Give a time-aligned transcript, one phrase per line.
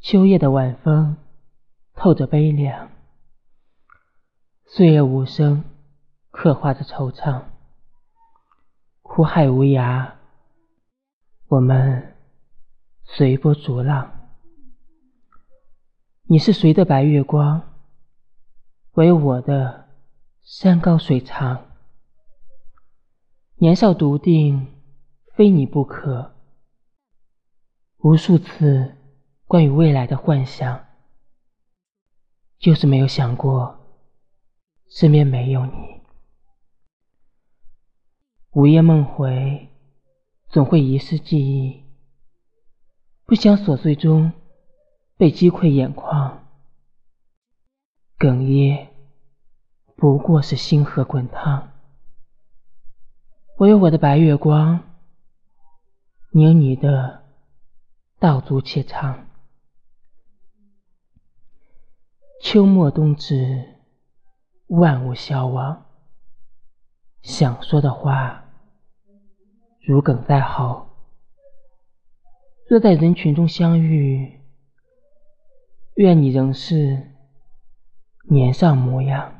[0.00, 1.18] 秋夜的晚风
[1.94, 2.90] 透着悲凉，
[4.64, 5.62] 岁月无声，
[6.30, 7.42] 刻画着惆怅。
[9.02, 10.12] 苦海无涯，
[11.48, 12.16] 我们
[13.04, 14.30] 随波逐浪。
[16.22, 17.60] 你是谁的白月光？
[18.92, 19.86] 唯我的
[20.40, 21.66] 山高水长。
[23.56, 24.66] 年少笃定，
[25.34, 26.32] 非你不可。
[27.98, 28.96] 无数次。
[29.50, 30.86] 关于未来的幻想，
[32.60, 33.80] 就是没有想过
[34.88, 35.72] 身边没有你。
[38.52, 39.68] 午夜梦回，
[40.50, 41.84] 总会遗失记忆，
[43.24, 44.30] 不想琐碎中
[45.16, 46.46] 被击溃眼眶，
[48.20, 48.86] 哽咽
[49.96, 51.72] 不过是星河滚烫。
[53.58, 54.80] 我有我的白月光，
[56.30, 57.24] 你有你的
[58.20, 59.26] 道阻且长。
[62.52, 63.64] 秋末冬至，
[64.66, 65.86] 万物消亡。
[67.22, 68.44] 想说的话，
[69.86, 70.88] 如鲠在喉。
[72.68, 74.40] 若在人群中相遇，
[75.94, 77.12] 愿你仍是
[78.28, 79.39] 年少模样。